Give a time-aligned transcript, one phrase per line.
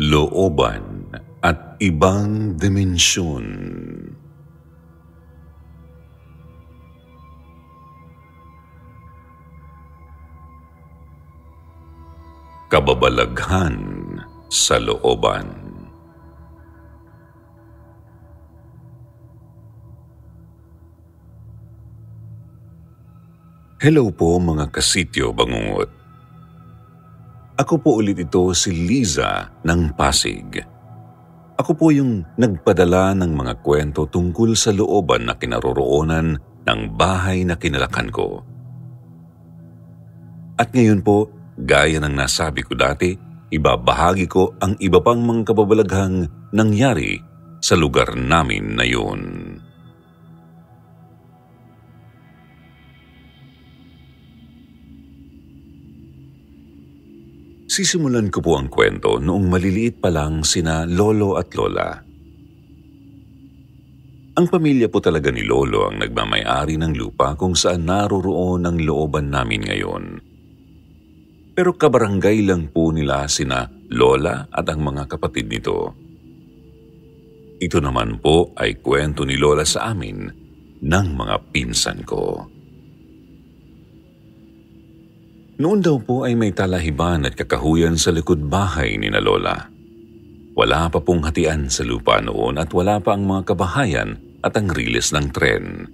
[0.00, 1.12] Looban
[1.44, 3.44] at ibang dimensyon.
[12.72, 13.76] Kababalaghan
[14.48, 15.60] sa looban.
[23.76, 26.01] Hello po mga kasityo bangungot.
[27.62, 30.58] Ako po ulit ito si Liza ng Pasig.
[31.54, 37.54] Ako po yung nagpadala ng mga kwento tungkol sa looban na kinaroroonan ng bahay na
[37.54, 38.42] kinalakan ko.
[40.58, 43.14] At ngayon po, gaya ng nasabi ko dati,
[43.54, 47.22] ibabahagi ko ang iba pang mga kababalaghang nangyari
[47.62, 49.51] sa lugar namin na yun.
[57.72, 61.88] Sisimulan ko po ang kwento noong maliliit pa lang sina Lolo at Lola.
[64.36, 69.32] Ang pamilya po talaga ni Lolo ang nagmamayari ng lupa kung saan naroroon ang looban
[69.32, 70.04] namin ngayon.
[71.56, 75.96] Pero kabarangay lang po nila sina Lola at ang mga kapatid nito.
[77.56, 80.28] Ito naman po ay kwento ni Lola sa amin
[80.76, 82.51] ng mga pinsan ko.
[85.60, 89.68] Noon daw po ay may talahiban at kakahuyan sa likod bahay ni na Lola.
[90.52, 94.68] Wala pa pong hatian sa lupa noon at wala pa ang mga kabahayan at ang
[94.72, 95.88] riles ng tren.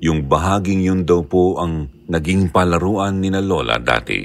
[0.00, 4.24] Yung bahaging yun daw po ang naging palaruan ni na Lola dati.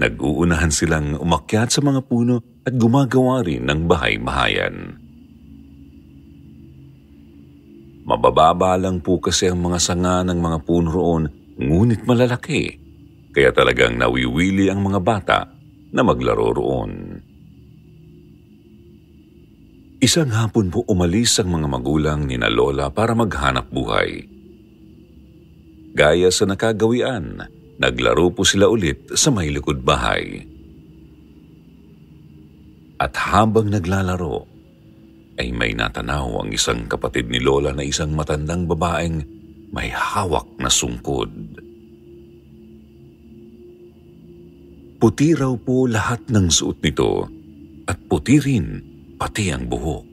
[0.00, 5.01] Nag-uunahan silang umakyat sa mga puno at gumagawa rin ng bahay-bahayan.
[8.12, 11.24] Mabababa lang po kasi ang mga sanga ng mga puno roon,
[11.56, 12.76] ngunit malalaki.
[13.32, 15.48] Kaya talagang nawiwili ang mga bata
[15.96, 16.92] na maglaro roon.
[19.96, 24.28] Isang hapon po umalis ang mga magulang ni na Lola para maghanap buhay.
[25.96, 27.40] Gaya sa nakagawian,
[27.80, 30.44] naglaro po sila ulit sa may likod bahay.
[33.00, 34.51] At habang naglalaro,
[35.40, 39.24] ay may natanaw ang isang kapatid ni Lola na isang matandang babaeng
[39.72, 41.32] may hawak na sungkod.
[45.00, 47.26] Puti raw po lahat ng suot nito
[47.88, 48.66] at puti rin
[49.18, 50.10] pati ang buhok.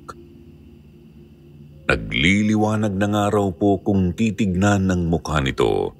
[1.89, 5.93] Nagliliwanag na nga raw po kung titignan ng mukha nito.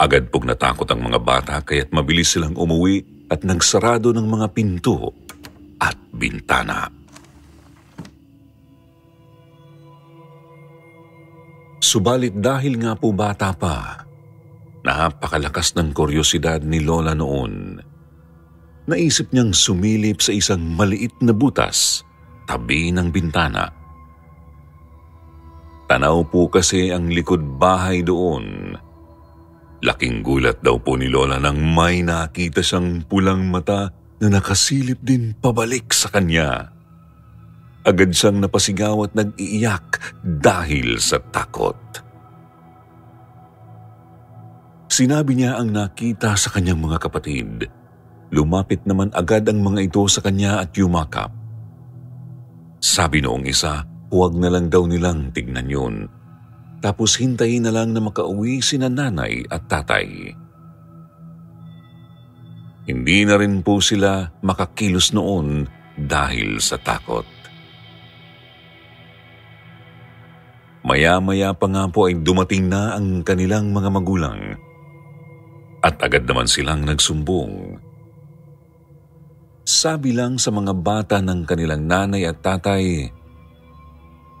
[0.00, 5.12] Agad pong natakot ang mga bata kaya't mabilis silang umuwi at nagsarado ng mga pinto
[5.80, 7.01] at bintana.
[11.82, 14.06] Subalit dahil nga po bata pa,
[14.86, 17.74] napakalakas ng kuryosidad ni Lola noon.
[18.86, 22.06] Naisip niyang sumilip sa isang maliit na butas
[22.46, 23.66] tabi ng bintana.
[25.90, 28.78] Tanaw po kasi ang likod bahay doon.
[29.82, 33.90] Laking gulat daw po ni Lola nang may nakita siyang pulang mata
[34.22, 36.71] na nakasilip din pabalik sa kanya.
[37.82, 41.74] Agad siyang napasigaw at nag-iiyak dahil sa takot.
[44.86, 47.66] Sinabi niya ang nakita sa kanyang mga kapatid.
[48.30, 51.32] Lumapit naman agad ang mga ito sa kanya at yumakap.
[52.78, 53.82] Sabi noong isa,
[54.12, 56.06] huwag na lang daw nilang tignan yun.
[56.78, 60.34] Tapos hintayin na lang na makauwi sina nanay at tatay.
[62.86, 67.41] Hindi na rin po sila makakilos noon dahil sa takot.
[70.82, 74.58] Maya-maya pa nga po ay dumating na ang kanilang mga magulang.
[75.78, 77.78] At agad naman silang nagsumbong.
[79.62, 83.14] Sabi lang sa mga bata ng kanilang nanay at tatay,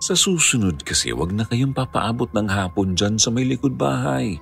[0.02, 4.34] sa susunod kasi wag na kayong papaabot ng hapon dyan sa may likod bahay.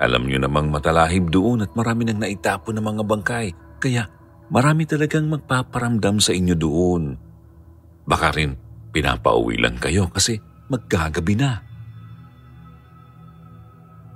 [0.00, 4.08] Alam nyo namang matalahib doon at marami nang naitapon ng mga bangkay, kaya
[4.48, 7.20] marami talagang magpaparamdam sa inyo doon.
[8.08, 8.56] Baka rin
[8.96, 10.40] pinapauwi lang kayo kasi
[10.72, 11.60] magkagabi na.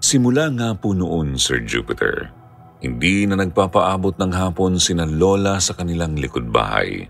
[0.01, 2.33] Simula nga po noon, Sir Jupiter,
[2.81, 7.05] hindi na nagpapaabot ng hapon sina Lola sa kanilang likod bahay.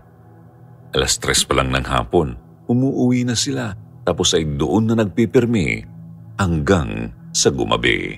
[0.91, 2.35] Alas tres pa lang ng hapon,
[2.67, 3.75] umuuwi na sila
[4.07, 5.83] tapos ay doon na nagpipirmi
[6.39, 8.15] hanggang sa gumabi.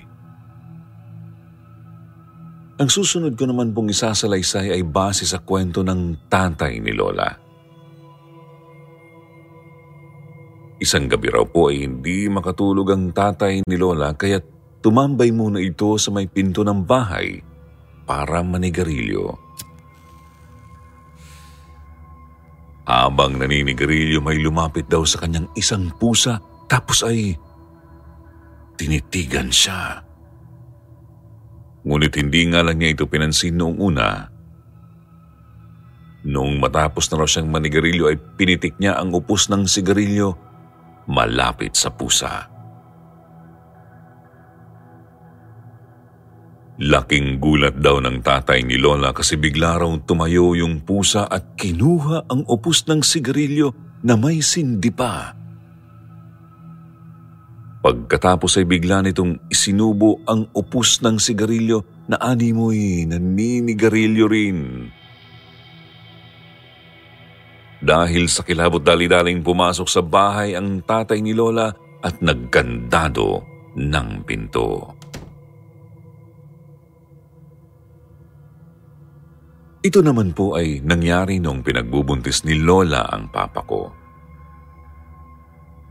[2.80, 7.49] Ang susunod ko naman pong isasalaysay ay base sa kwento ng tatay ni Lola.
[10.80, 14.40] Isang gabi raw po ay hindi makatulog ang tatay ni Lola kaya
[14.80, 17.44] tumambay muna ito sa may pinto ng bahay
[18.08, 19.36] para manigarilyo.
[22.88, 27.36] Habang naninigarilyo may lumapit daw sa kanyang isang pusa tapos ay
[28.80, 30.00] tinitigan siya.
[31.84, 34.32] Ngunit hindi nga lang niya ito pinansin noong una.
[36.24, 40.49] Noong matapos na raw siyang manigarilyo ay pinitik niya ang upos ng sigarilyo
[41.10, 42.46] malapit sa pusa.
[46.80, 52.24] Laking gulat daw ng tatay ni Lola kasi bigla raw tumayo yung pusa at kinuha
[52.24, 55.36] ang upos ng sigarilyo na may sindi pa.
[57.80, 64.88] Pagkatapos ay bigla nitong isinubo ang upos ng sigarilyo na animoy naninigarilyo rin.
[67.80, 71.72] Dahil sa kilabot dali-daling pumasok sa bahay ang tatay ni Lola
[72.04, 73.40] at nagkandado
[73.76, 75.00] ng pinto.
[79.80, 83.88] Ito naman po ay nangyari nung pinagbubuntis ni Lola ang papa ko.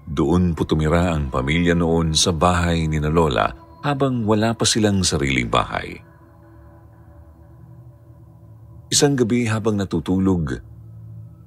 [0.05, 3.49] Doon po tumira ang pamilya noon sa bahay ni na Lola
[3.81, 5.97] habang wala pa silang sariling bahay.
[8.89, 10.68] Isang gabi habang natutulog,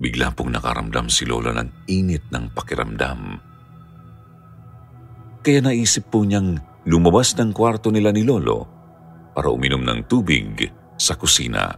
[0.02, 3.38] bigla pong nakaramdam si Lola ng init ng pakiramdam.
[5.46, 6.58] Kaya naisip po niyang
[6.90, 8.66] lumabas ng kwarto nila ni Lolo
[9.31, 10.66] para uminom ng tubig
[10.99, 11.70] sa kusina.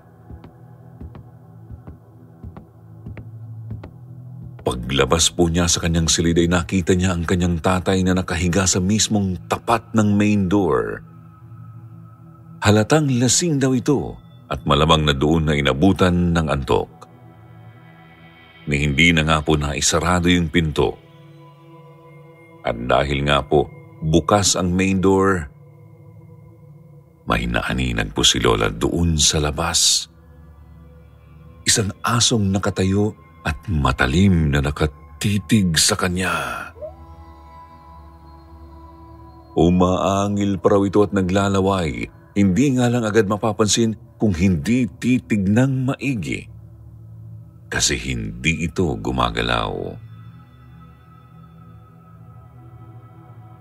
[4.64, 8.80] Paglabas po niya sa kanyang silid ay nakita niya ang kanyang tatay na nakahiga sa
[8.80, 11.04] mismong tapat ng main door.
[12.64, 14.16] Halatang lasing daw ito
[14.48, 16.93] at malamang na doon na inabutan ng antok.
[18.64, 20.96] Ni hindi na nga po naisarado yung pinto.
[22.64, 23.68] At dahil nga po
[24.00, 25.52] bukas ang main door,
[27.28, 30.08] may naaninag po si Lola doon sa labas.
[31.64, 36.32] Isang asong nakatayo at matalim na nakatitig sa kanya.
[39.54, 42.08] Umaangil pa raw ito at naglalaway.
[42.34, 46.53] Hindi nga lang agad mapapansin kung hindi titig ng maigi.
[47.74, 49.74] Kasi hindi ito gumagalaw.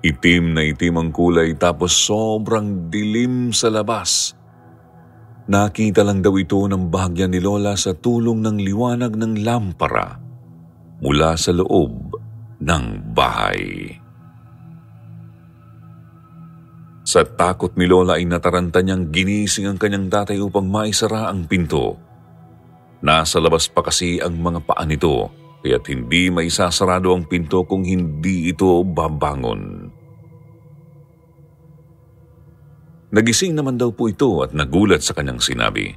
[0.06, 4.38] Itim na itim ang kulay tapos sobrang dilim sa labas.
[5.50, 10.21] Nakita lang daw ito ng bahagya ni Lola sa tulong ng liwanag ng lampara
[11.01, 12.13] mula sa loob
[12.62, 12.86] ng
[13.18, 13.98] bahay.
[17.01, 22.12] Sa takot ni Lola ay nataranta niyang ginising ang kanyang tatay upang maisara ang pinto.
[23.04, 25.28] Nasa labas pa kasi ang mga paa nito
[25.64, 29.92] kaya't hindi maisasarado ang pinto kung hindi ito babangon.
[33.14, 35.94] Nagising naman daw po ito at nagulat sa kanyang sinabi.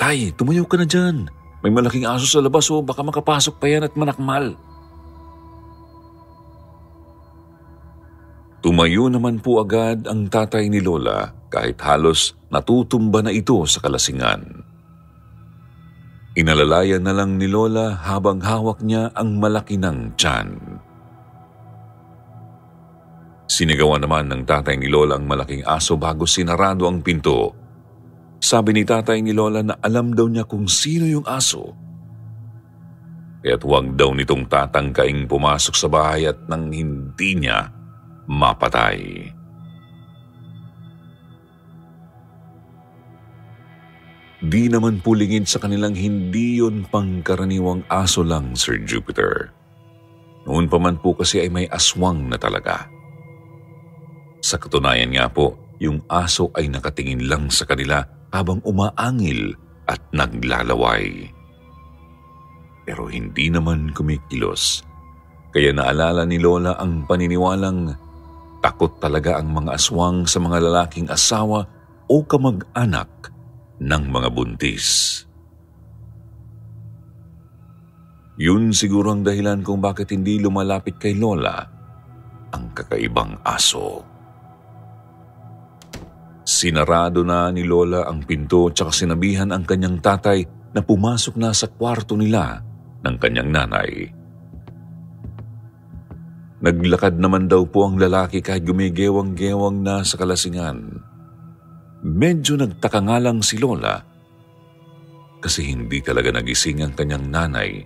[0.00, 1.30] Tay, tumayo ka na dyan.
[1.62, 2.84] May malaking aso sa labas o oh.
[2.84, 4.52] baka makapasok pa yan at manakmal.
[8.64, 14.63] Tumayo naman po agad ang tatay ni Lola kahit halos natutumba na ito sa kalasingan.
[16.34, 20.58] Inalalayan na lang ni Lola habang hawak niya ang malaki ng tiyan.
[23.46, 27.54] Sinigawan naman ng tatay ni Lola ang malaking aso bago sinarado ang pinto.
[28.42, 31.70] Sabi ni tatay ni Lola na alam daw niya kung sino yung aso.
[33.46, 37.70] Kaya't huwag daw nitong tatangkaing pumasok sa bahay at nang hindi niya
[38.26, 39.30] mapatay.
[44.44, 49.48] Di naman pulingin sa kanilang hindi yon pangkaraniwang aso lang, Sir Jupiter.
[50.44, 52.84] Noon pa man po kasi ay may aswang na talaga.
[54.44, 58.04] Sa katunayan nga po, yung aso ay nakatingin lang sa kanila
[58.36, 59.56] habang umaangil
[59.88, 61.32] at naglalaway.
[62.84, 64.84] Pero hindi naman kumikilos.
[65.56, 67.96] Kaya naalala ni Lola ang paniniwalang
[68.60, 71.64] takot talaga ang mga aswang sa mga lalaking asawa
[72.12, 73.33] o kamag-anak
[73.84, 75.20] ng mga buntis.
[78.40, 81.62] Yun siguro ang dahilan kung bakit hindi lumalapit kay Lola
[82.50, 84.02] ang kakaibang aso.
[86.42, 90.42] Sinarado na ni Lola ang pinto at sinabihan ang kanyang tatay
[90.74, 92.58] na pumasok na sa kwarto nila
[93.06, 94.10] ng kanyang nanay.
[96.64, 100.96] Naglakad naman daw po ang lalaki kahit gumigewang-gewang na sa kalasingan.
[102.04, 103.96] Medyo nagtaka nga lang si Lola
[105.40, 107.84] kasi hindi talaga nagising ang kanyang nanay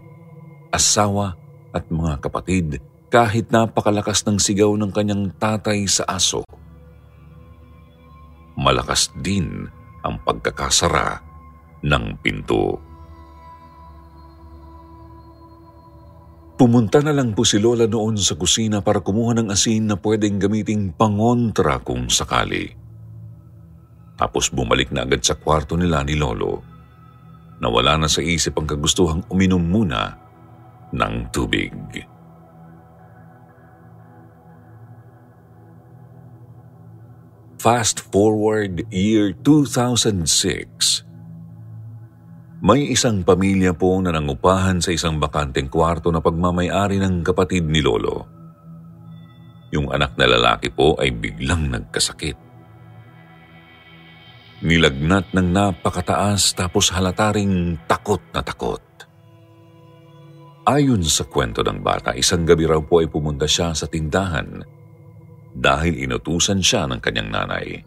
[0.75, 1.39] asawa
[1.71, 2.83] at mga kapatid
[3.15, 6.43] kahit napakalakas ng sigaw ng kanyang tatay sa aso.
[8.59, 9.71] Malakas din
[10.03, 11.23] ang pagkakasara
[11.87, 12.79] ng pinto.
[16.59, 20.43] Pumunta na lang po si Lola noon sa kusina para kumuha ng asin na pwedeng
[20.43, 22.88] gamiting pangontra kung sakali.
[24.19, 26.59] Tapos bumalik na agad sa kwarto nila ni Lolo.
[27.63, 30.19] Nawala na sa isip ang kagustuhang uminom muna
[30.91, 31.71] ng tubig.
[37.59, 41.07] Fast forward year 2006.
[42.59, 47.79] May isang pamilya po na nangupahan sa isang bakanteng kwarto na pagmamayari ng kapatid ni
[47.83, 48.27] Lolo.
[49.71, 52.48] Yung anak na lalaki po ay biglang nagkasakit.
[54.59, 58.83] Nilagnat ng napakataas tapos halata ring takot na takot.
[60.67, 64.61] Ayon sa kwento ng bata, isang gabi raw po ay pumunta siya sa tindahan
[65.55, 67.81] dahil inutusan siya ng kanyang nanay.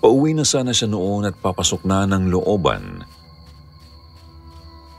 [0.00, 3.04] Pauwi na sana siya noon at papasok na ng looban.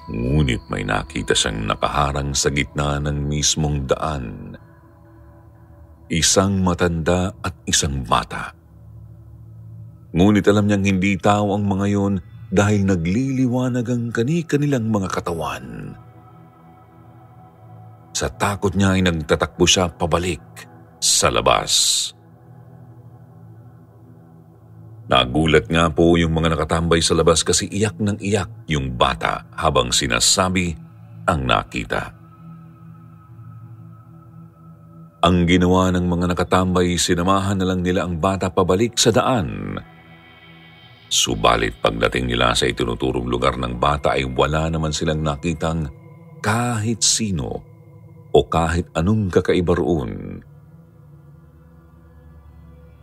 [0.09, 4.54] Ngunit may nakita siyang nakaharang sa gitna ng mismong daan.
[6.05, 8.53] Isang matanda at isang bata.
[10.13, 12.13] Ngunit alam niyang hindi tao ang mga yon
[12.53, 15.97] dahil nagliliwanag ang kani-kanilang mga katawan.
[18.15, 20.39] Sa takot niya ay nagtatakbo siya pabalik
[21.01, 22.13] sa labas.
[25.05, 29.93] Nagulat nga po yung mga nakatambay sa labas kasi iyak ng iyak yung bata habang
[29.93, 30.73] sinasabi
[31.25, 32.24] ang nakita.
[35.25, 39.73] Ang ginawa ng mga nakatambay, sinamahan na lang nila ang bata pabalik sa daan
[41.05, 45.85] Subalit pagdating nila sa itinuturong lugar ng bata ay wala naman silang nakitang
[46.41, 47.61] kahit sino
[48.33, 50.41] o kahit anong kakaiba roon.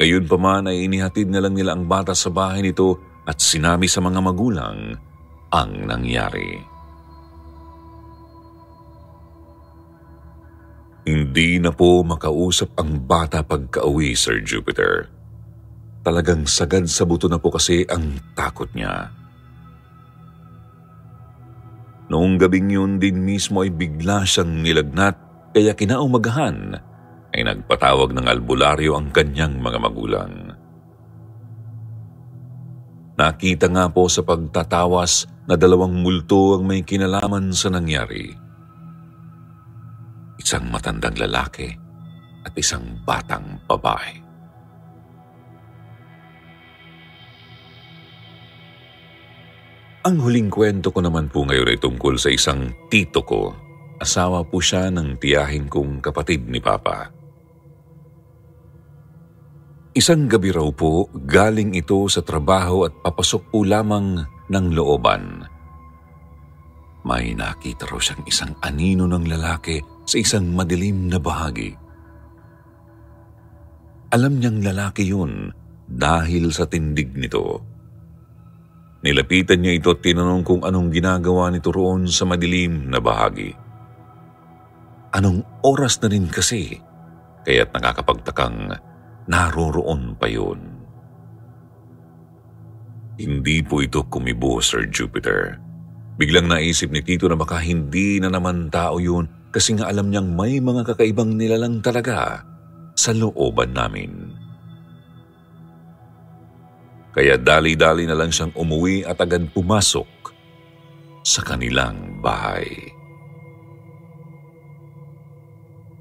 [0.02, 3.86] Gayun pa man ay inihatid na lang nila ang bata sa bahay nito at sinami
[3.86, 4.98] sa mga magulang
[5.54, 6.71] ang nangyari.
[11.02, 15.10] Hindi na po makausap ang bata pagka-uwi, Sir Jupiter.
[16.06, 19.10] Talagang sagad sa buto na po kasi ang takot niya.
[22.06, 25.16] Noong gabing yun din mismo ay bigla siyang nilagnat
[25.54, 26.78] kaya kinaumagahan
[27.32, 30.32] ay nagpatawag ng albularyo ang kanyang mga magulang.
[33.16, 38.41] Nakita nga po sa pagtatawas na dalawang multo ang may kinalaman sa nangyari.
[40.42, 41.70] Isang matandang lalaki
[42.42, 44.18] at isang batang babae.
[50.02, 53.54] Ang huling kwento ko naman po ngayon ay tungkol sa isang tito ko.
[54.02, 57.06] Asawa po siya ng tiyahin kong kapatid ni Papa.
[59.94, 65.46] Isang gabi raw po, galing ito sa trabaho at papasok po lamang ng looban.
[67.06, 71.74] May nakita raw siyang isang anino ng lalaki sa isang madilim na bahagi.
[74.12, 75.48] Alam niyang lalaki yun
[75.88, 77.64] dahil sa tindig nito.
[79.02, 83.50] Nilapitan niya ito at tinanong kung anong ginagawa nito roon sa madilim na bahagi.
[85.12, 86.78] Anong oras na rin kasi,
[87.44, 88.78] kaya't nakakapagtakang
[89.26, 90.60] naroroon pa yun.
[93.18, 95.60] Hindi po ito kumibo, Sir Jupiter.
[96.16, 100.32] Biglang naisip ni Tito na baka hindi na naman tao yun kasi nga alam niyang
[100.32, 102.40] may mga kakaibang nilalang talaga
[102.96, 104.32] sa looban namin.
[107.12, 110.08] Kaya dali-dali na lang siyang umuwi at agad pumasok
[111.20, 112.64] sa kanilang bahay.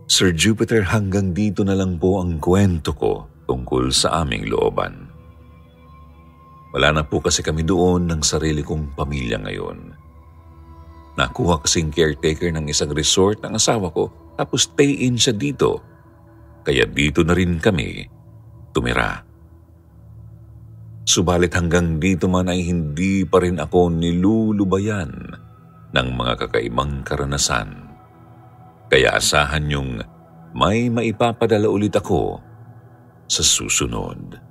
[0.08, 5.12] Sir Jupiter, hanggang dito na lang po ang kwento ko tungkol sa aming looban.
[6.72, 10.01] Wala na po kasi kami doon ng sarili kong pamilya ngayon.
[11.20, 14.08] Nakuha kasing caretaker ng isang resort ng asawa ko
[14.40, 15.84] tapos stay-in siya dito.
[16.64, 18.08] Kaya dito na rin kami
[18.72, 19.28] tumira.
[21.04, 25.12] Subalit hanggang dito man ay hindi pa rin ako nilulubayan
[25.92, 27.92] ng mga kakaibang karanasan.
[28.88, 29.92] Kaya asahan niyong
[30.56, 32.40] may maipapadala ulit ako
[33.28, 34.51] sa susunod.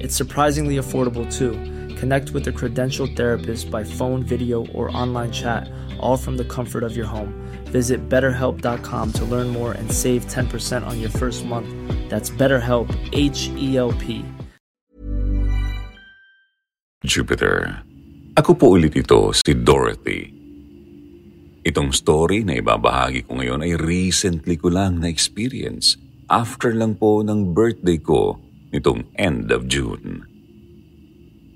[0.00, 1.56] It's surprisingly affordable too.
[1.96, 6.84] Connect with a credentialed therapist by phone, video, or online chat, all from the comfort
[6.84, 7.32] of your home.
[7.72, 11.72] Visit betterhelp.com to learn more and save 10% on your first month.
[12.08, 14.24] That's BetterHelp, H E L P.
[17.04, 17.80] Jupiter.
[18.36, 20.28] Ako po ulit ito, si Dorothy.
[21.64, 25.98] Itong story na ibabahagi ko ngayon ay recently ko lang na-experience
[26.30, 28.38] after lang po ng birthday ko
[28.76, 30.36] nitong end of June.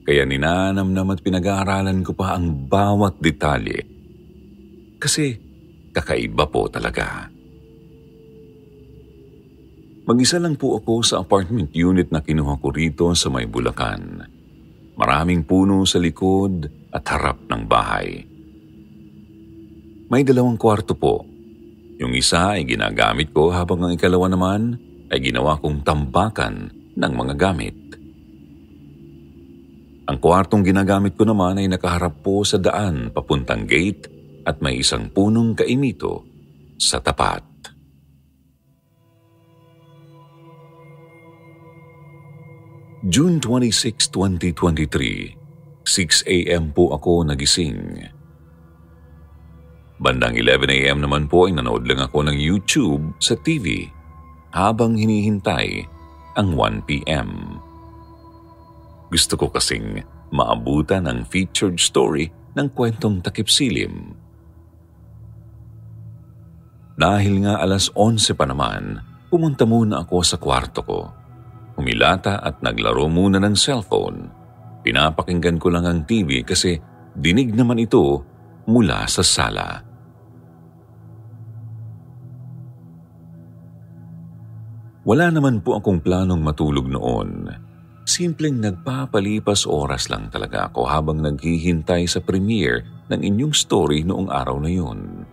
[0.08, 3.84] Kaya ninanamnam at pinag-aaralan ko pa ang bawat detalye.
[4.96, 5.36] Kasi
[5.92, 7.28] kakaiba po talaga.
[10.08, 14.26] Mag-isa lang po ako sa apartment unit na kinuha ko rito sa may Bulacan.
[14.98, 18.26] Maraming puno sa likod at harap ng bahay.
[20.10, 21.22] May dalawang kwarto po.
[22.02, 24.74] Yung isa ay ginagamit ko habang ang ikalawa naman
[25.12, 27.76] ay ginawa kong tambakan ng mga gamit.
[30.10, 34.10] Ang kwartong ginagamit ko naman ay nakaharap po sa daan papuntang gate
[34.42, 36.26] at may isang punong kaimito
[36.74, 37.46] sa tapat.
[43.06, 46.74] June 26, 2023, 6 a.m.
[46.74, 47.96] po ako nagising.
[50.00, 50.98] Bandang 11 a.m.
[51.06, 53.88] naman po ay nanood lang ako ng YouTube sa TV
[54.52, 55.99] habang hinihintay
[56.40, 57.60] ang 1pm.
[59.12, 60.00] Gusto ko kasing
[60.32, 64.16] maabutan ang featured story ng kwentong takip silim.
[66.96, 71.00] Dahil nga alas 11 pa naman, pumunta muna ako sa kwarto ko.
[71.76, 74.32] Humilata at naglaro muna ng cellphone.
[74.80, 76.80] Pinapakinggan ko lang ang TV kasi
[77.12, 78.24] dinig naman ito
[78.64, 79.89] mula sa sala.
[85.10, 87.50] Wala naman po akong planong matulog noon.
[88.06, 94.62] Simpleng nagpapalipas oras lang talaga ako habang naghihintay sa premiere ng inyong story noong araw
[94.62, 95.26] na yun.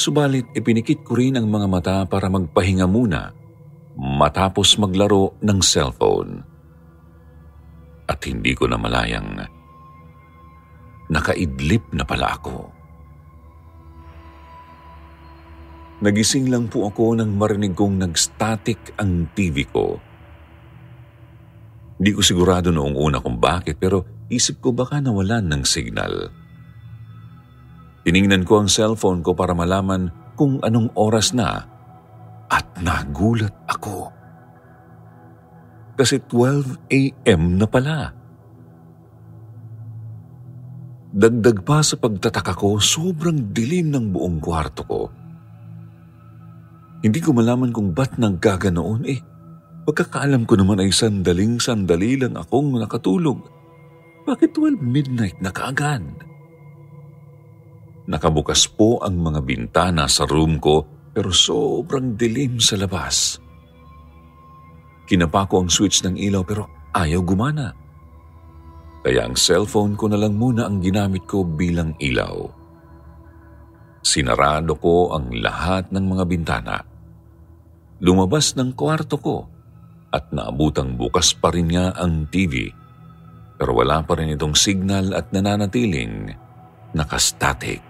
[0.00, 3.28] Subalit ipinikit ko rin ang mga mata para magpahinga muna
[4.00, 6.40] matapos maglaro ng cellphone.
[8.08, 9.44] At hindi ko na malayang
[11.12, 12.77] nakaidlip na pala ako.
[15.98, 19.98] Nagising lang po ako nang marinig kong nag-static ang TV ko.
[21.98, 26.30] Di ko sigurado noong una kung bakit pero isip ko baka nawalan ng signal.
[28.06, 31.66] Tiningnan ko ang cellphone ko para malaman kung anong oras na
[32.46, 34.14] at nagulat ako.
[35.98, 37.58] Kasi 12 a.m.
[37.58, 38.14] na pala.
[41.10, 45.02] Dagdag pa sa pagtataka ko, sobrang dilim ng buong kwarto ko.
[46.98, 49.20] Hindi ko malaman kung ba't naggaganoon eh.
[49.86, 53.38] Pagkakaalam ko naman ay sandaling sandali lang akong nakatulog.
[54.26, 56.04] Bakit 12 midnight na kaagad?
[58.08, 60.84] Nakabukas po ang mga bintana sa room ko
[61.14, 63.40] pero sobrang dilim sa labas.
[65.08, 67.72] Kinapa ko ang switch ng ilaw pero ayaw gumana.
[69.00, 72.57] Kaya ang cellphone ko na lang muna ang ginamit ko bilang ilaw.
[74.08, 76.80] Sinarado ko ang lahat ng mga bintana.
[78.00, 79.44] Lumabas ng kwarto ko
[80.08, 82.72] at naabutang bukas pa rin nga ang TV.
[83.60, 86.32] Pero wala pa rin itong signal at nananatiling
[86.96, 87.84] nakastatic.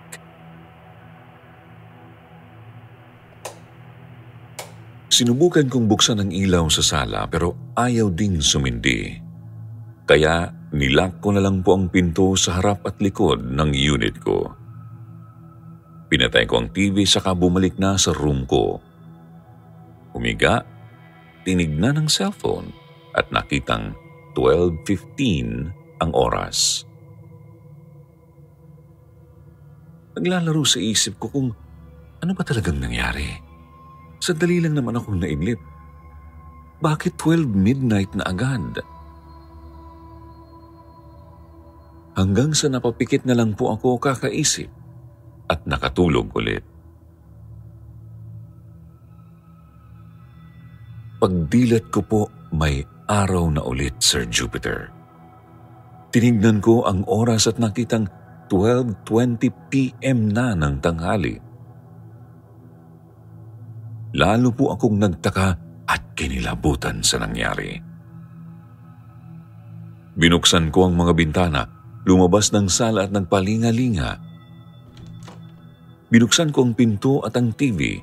[5.06, 9.14] Sinubukan kong buksan ang ilaw sa sala pero ayaw ding sumindi.
[10.02, 14.66] Kaya nilak ko na lang po ang pinto sa harap at likod ng unit ko.
[16.08, 18.80] Pinatay ko ang TV saka bumalik na sa room ko.
[20.16, 20.64] Humiga,
[21.44, 22.72] tinignan ng cellphone
[23.12, 23.92] at nakitang
[24.32, 26.88] 12.15 ang oras.
[30.16, 31.48] Naglalaro sa isip ko kung
[32.24, 33.28] ano ba talagang nangyari.
[34.18, 35.60] Sandali lang naman akong naidlip.
[36.80, 38.80] Bakit 12 midnight na agad?
[42.16, 44.77] Hanggang sa napapikit na lang po ako kakaisip
[45.48, 46.64] at nakatulog ulit.
[51.18, 52.22] Pagdilat ko po,
[52.54, 54.92] may araw na ulit, Sir Jupiter.
[56.14, 58.06] Tinignan ko ang oras at nakitang
[58.48, 60.30] 12.20 p.m.
[60.32, 61.36] na ng tanghali.
[64.16, 65.48] Lalo po akong nagtaka
[65.84, 67.76] at kinilabutan sa nangyari.
[70.18, 71.62] Binuksan ko ang mga bintana,
[72.08, 74.27] lumabas ng sala at nagpalinga-linga.
[76.08, 78.00] Binuksan ko ang pinto at ang TV.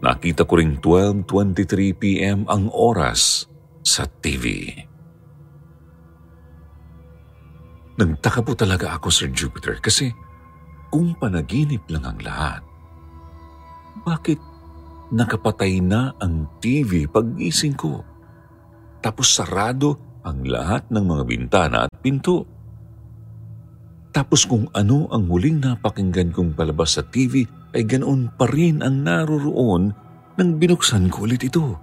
[0.00, 2.48] Nakita ko ring 12.23 p.m.
[2.48, 3.44] ang oras
[3.84, 4.72] sa TV.
[8.00, 10.08] Nagtaka po talaga ako, Sir Jupiter, kasi
[10.88, 12.64] kung panaginip lang ang lahat,
[14.00, 14.40] bakit
[15.12, 18.00] nakapatay na ang TV pag-gising ko?
[19.04, 22.59] Tapos sarado ang lahat ng mga bintana at pinto.
[24.10, 29.06] Tapos kung ano ang huling napakinggan kong palabas sa TV ay ganoon pa rin ang
[29.06, 29.94] naroroon
[30.34, 31.78] nang binuksan ko ulit ito.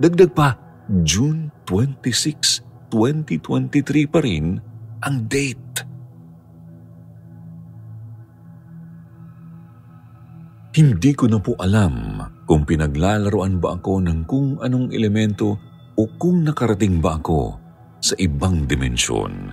[0.00, 0.56] Dagdag pa,
[1.04, 4.56] June 26, 2023 pa rin
[5.04, 5.84] ang date.
[10.70, 15.58] Hindi ko na po alam kung pinaglalaroan ba ako ng kung anong elemento
[15.98, 17.58] o kung nakarating ba ako
[18.00, 19.52] sa ibang dimensyon.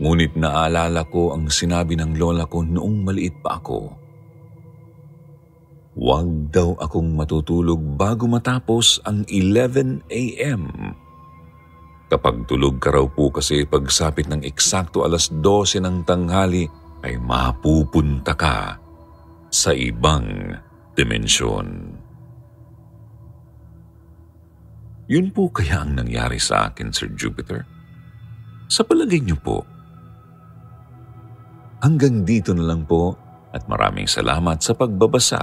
[0.00, 4.00] Ngunit naalala ko ang sinabi ng lola ko noong maliit pa ako.
[5.92, 10.62] Huwag daw akong matutulog bago matapos ang 11 a.m.
[12.08, 16.64] Kapag tulog ka raw po kasi pagsapit ng eksakto alas 12 ng tanghali
[17.04, 18.80] ay mapupunta ka
[19.52, 20.56] sa ibang
[20.96, 21.96] dimensyon.
[25.12, 27.68] Yun po kaya ang nangyari sa akin, Sir Jupiter?
[28.72, 29.60] Sa palagay niyo po,
[31.82, 33.18] hanggang dito na lang po
[33.50, 35.42] at maraming salamat sa pagbabasa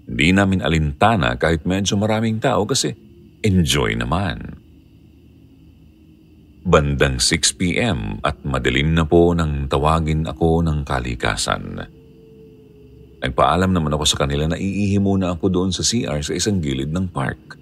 [0.06, 2.94] Hindi namin alintana kahit medyo maraming tao kasi
[3.42, 4.59] enjoy naman.
[6.70, 11.82] Bandang 6pm at madilim na po nang tawagin ako ng kalikasan.
[13.18, 16.94] Nagpaalam naman ako sa kanila na iihi muna ako doon sa CR sa isang gilid
[16.94, 17.58] ng park.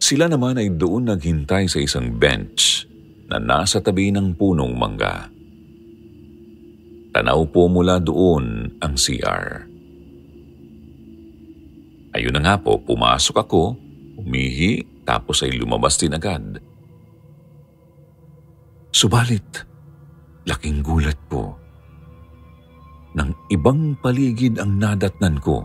[0.00, 2.88] Sila naman ay doon naghintay sa isang bench
[3.28, 5.28] na nasa tabi ng punong mangga.
[7.12, 9.68] Tanaw po mula doon ang CR.
[12.16, 13.76] Ayun na nga po, pumasok ako,
[14.24, 16.64] umihi, tapos ay lumabas din agad.
[18.98, 19.62] Subalit,
[20.42, 21.54] laking gulat po.
[23.14, 25.62] ng ibang paligid ang nadatnan ko.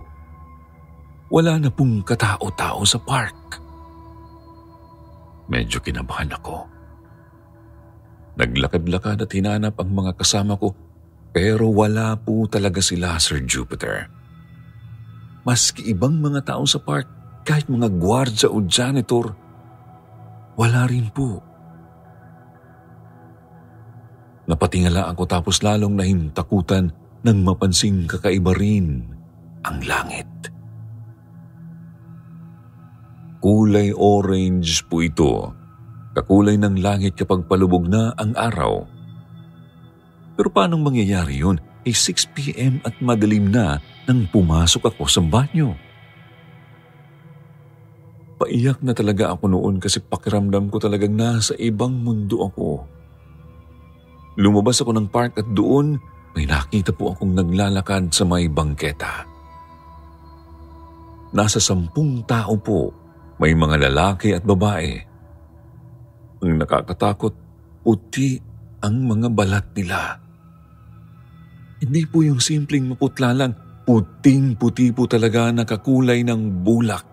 [1.33, 3.61] Wala na pong katao-tao sa park.
[5.49, 6.65] Medyo kinabahan ako.
[8.37, 10.73] Naglakad-lakad at hinanap ang mga kasama ko
[11.33, 14.09] pero wala po talaga sila, Sir Jupiter.
[15.41, 17.09] Maski ibang mga tao sa park,
[17.49, 19.33] kahit mga gwardya o janitor,
[20.53, 21.52] wala rin po.
[24.53, 26.93] Napatingala ako tapos lalong nahintakutan
[27.25, 29.01] nang mapansing kakaiba rin
[29.65, 30.29] ang langit.
[33.41, 35.49] Kulay orange po ito,
[36.13, 38.85] kakulay ng langit kapag palubog na ang araw.
[40.37, 41.57] Pero paano mangyayari yun?
[41.81, 45.73] Ay 6pm at madilim na nang pumasok ako sa banyo.
[48.37, 53.01] Paiyak na talaga ako noon kasi pakiramdam ko talagang nasa ibang mundo ako.
[54.39, 55.97] Lumabas ako ng park at doon
[56.33, 59.29] may nakita po akong naglalakad sa may bangketa.
[61.33, 62.89] Nasa sampung tao po
[63.37, 64.93] may mga lalaki at babae.
[66.41, 67.33] Ang nakakatakot,
[67.81, 68.37] puti
[68.81, 70.17] ang mga balat nila.
[71.81, 77.05] Hindi po yung simpleng maputla lang, puting-puti po talaga nakakulay ng bulak.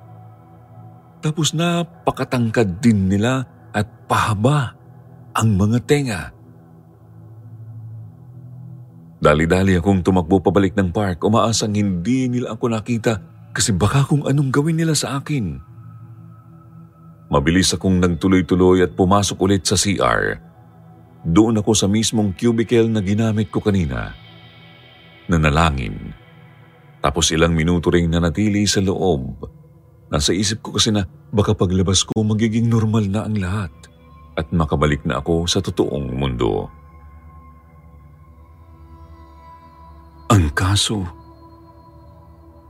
[1.21, 4.73] Tapos napakatangkad din nila at pahaba
[5.37, 6.23] ang mga tenga.
[9.21, 13.21] Dali-dali akong tumakbo pabalik ng park, umaasang hindi nila ako nakita
[13.53, 15.61] kasi baka kung anong gawin nila sa akin.
[17.29, 20.41] Mabilis akong nagtuloy-tuloy at pumasok ulit sa CR.
[21.21, 24.17] Doon ako sa mismong cubicle na ginamit ko kanina.
[25.29, 26.17] Nanalangin.
[27.05, 29.45] Tapos ilang minuto ring nanatili sa loob.
[30.09, 33.71] Nasa isip ko kasi na baka paglabas ko magiging normal na ang lahat
[34.35, 36.73] at makabalik na ako sa totoong mundo.
[40.31, 41.03] Ang kaso,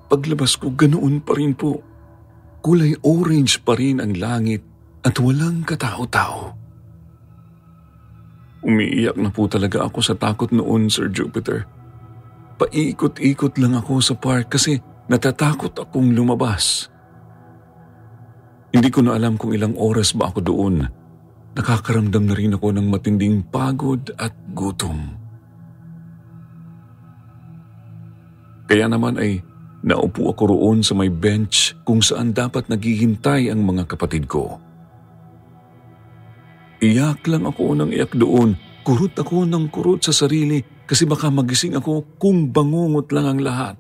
[0.09, 1.85] paglabas ko ganoon pa rin po.
[2.65, 4.65] Kulay orange pa rin ang langit
[5.05, 6.57] at walang katao-tao.
[8.65, 11.69] Umiiyak na po talaga ako sa takot noon, Sir Jupiter.
[12.57, 16.89] Paikot-ikot lang ako sa park kasi natatakot akong lumabas.
[18.73, 20.89] Hindi ko na alam kung ilang oras ba ako doon.
[21.61, 25.20] Nakakaramdam na rin ako ng matinding pagod at gutom.
[28.71, 29.43] Kaya naman ay
[29.81, 34.61] Naupo ako roon sa may bench kung saan dapat naghihintay ang mga kapatid ko.
[36.85, 38.57] Iyak lang ako ng iyak doon.
[38.85, 43.77] Kurot ako ng kurot sa sarili kasi baka magising ako kung bangungot lang ang lahat.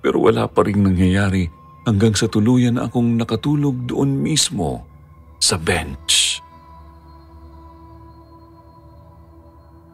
[0.00, 1.48] Pero wala pa rin nangyayari
[1.84, 4.88] hanggang sa tuluyan na akong nakatulog doon mismo
[5.36, 6.40] sa bench.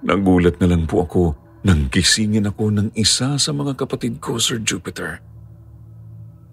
[0.06, 4.60] Nagulat na lang po ako nang gisingin ako ng isa sa mga kapatid ko, Sir
[4.60, 5.24] Jupiter.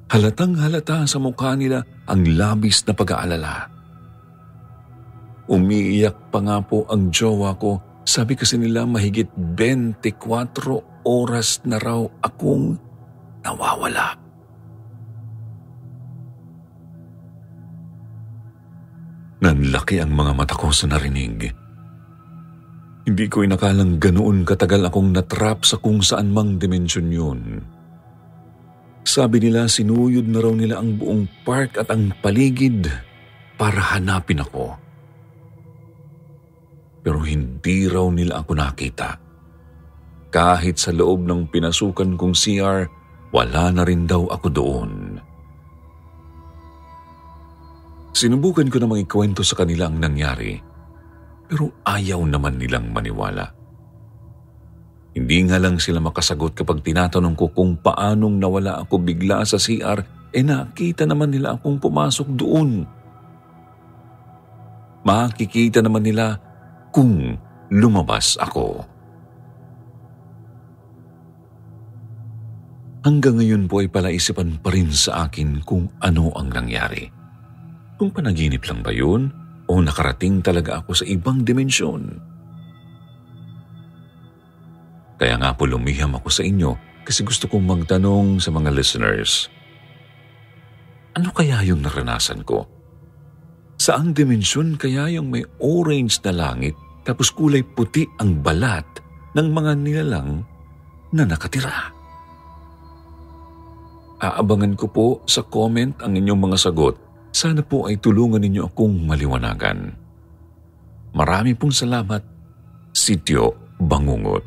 [0.07, 3.67] Halatang halata sa mukha nila ang labis na pag-aalala.
[5.51, 7.79] Umiiyak pa nga po ang jowa ko.
[8.07, 12.79] Sabi kasi nila mahigit 24 oras na raw akong
[13.43, 14.15] nawawala.
[19.41, 21.51] Nanlaki ang mga mata ko sa narinig.
[23.01, 27.41] Hindi ko inakalang ganoon katagal akong natrap sa kung saan mang dimensyon yun.
[29.01, 32.85] Sabi nila sinuyod na raw nila ang buong park at ang paligid
[33.57, 34.77] para hanapin ako.
[37.01, 39.17] Pero hindi raw nila ako nakita.
[40.29, 42.85] Kahit sa loob ng pinasukan kong CR,
[43.33, 44.91] wala na rin daw ako doon.
[48.13, 50.70] Sinubukan ko namang ikwento sa kanila ang nangyari
[51.51, 53.51] pero ayaw naman nilang maniwala.
[55.11, 59.99] Hindi nga lang sila makasagot kapag tinatanong ko kung paanong nawala ako bigla sa CR,
[60.31, 62.87] eh nakita naman nila akong pumasok doon.
[65.03, 66.39] Makikita naman nila
[66.95, 67.35] kung
[67.67, 68.87] lumabas ako.
[73.03, 77.11] Hanggang ngayon po ay palaisipan pa rin sa akin kung ano ang nangyari.
[77.99, 79.40] Kung panaginip lang ba yun
[79.71, 82.19] o nakarating talaga ako sa ibang dimensyon.
[85.15, 86.75] Kaya nga po lumiham ako sa inyo
[87.07, 89.47] kasi gusto kong magtanong sa mga listeners.
[91.15, 92.67] Ano kaya yung naranasan ko?
[93.79, 96.75] Saang dimensyon kaya yung may orange na langit
[97.07, 98.85] tapos kulay puti ang balat
[99.39, 100.43] ng mga nilalang
[101.15, 101.95] na nakatira?
[104.21, 109.07] Aabangan ko po sa comment ang inyong mga sagot sana po ay tulungan ninyo akong
[109.07, 109.95] maliwanagan.
[111.15, 112.23] Marami pong salamat,
[112.91, 114.43] Sityo Bangungot.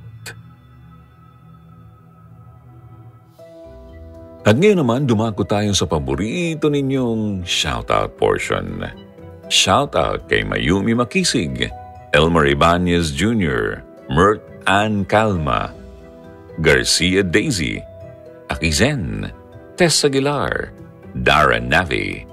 [4.45, 8.85] At ngayon naman, dumako tayo sa paborito ninyong shoutout portion.
[9.49, 11.73] Shoutout kay Mayumi Makisig,
[12.13, 13.81] Elmer Ibanez Jr.,
[14.13, 15.73] Mert Ann Calma,
[16.61, 17.81] Garcia Daisy,
[18.53, 19.33] Akizen,
[19.81, 20.77] Tess Aguilar,
[21.17, 22.29] Dara Navi,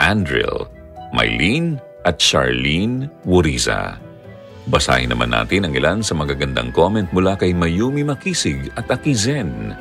[0.00, 0.66] Andril,
[1.12, 1.76] Mylene
[2.08, 4.00] at Charlene Wuriza.
[4.72, 9.76] Basahin naman natin ang ilan sa magagandang comment mula kay Mayumi Makisig at Akizen.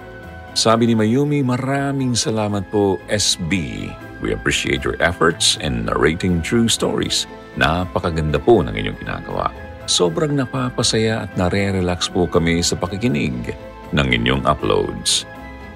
[0.56, 3.88] Sabi ni Mayumi, maraming salamat po SB.
[4.20, 7.24] We appreciate your efforts in narrating true stories.
[7.56, 9.54] Napakaganda po ng inyong ginagawa.
[9.88, 13.56] Sobrang napapasaya at nare-relax po kami sa pakikinig
[13.96, 15.24] ng inyong uploads.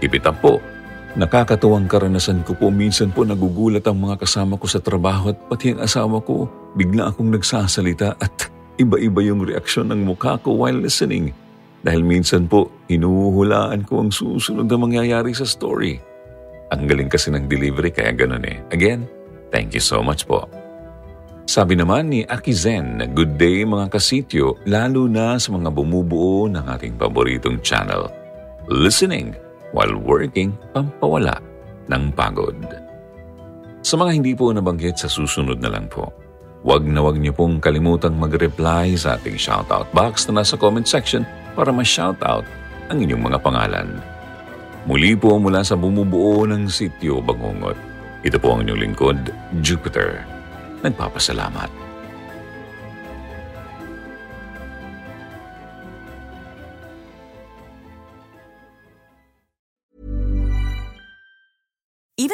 [0.03, 0.59] Keep it up po.
[1.13, 5.77] Nakakatuwang karanasan ko po minsan po nagugulat ang mga kasama ko sa trabaho at pati
[5.77, 6.49] ang asawa ko.
[6.73, 8.49] Bigla akong nagsasalita at
[8.81, 11.29] iba-iba yung reaksyon ng mukha ko while listening.
[11.85, 16.01] Dahil minsan po, hinuhulaan ko ang susunod na mangyayari sa story.
[16.73, 18.65] Ang galing kasi ng delivery kaya ganun eh.
[18.73, 19.05] Again,
[19.53, 20.49] thank you so much po.
[21.45, 26.97] Sabi naman ni Akizen, good day mga kasityo, lalo na sa mga bumubuo ng ating
[26.97, 28.09] paboritong channel.
[28.65, 29.42] Listening
[29.73, 31.41] while working pampawala
[31.89, 32.57] ng pagod.
[33.83, 36.23] Sa mga hindi po nabanggit sa susunod na lang po,
[36.63, 41.27] Huwag na huwag niyo pong kalimutang mag-reply sa ating shoutout box na nasa comment section
[41.59, 42.47] para ma-shoutout
[42.87, 43.99] ang inyong mga pangalan.
[44.87, 47.75] Muli po mula sa bumubuo ng sityo Bangungot.
[48.23, 49.19] Ito po ang inyong lingkod,
[49.59, 50.23] Jupiter.
[50.87, 51.82] Nagpapasalamat.